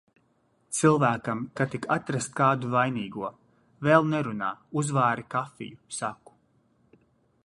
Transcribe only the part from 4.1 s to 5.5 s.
nerunā, uzvāri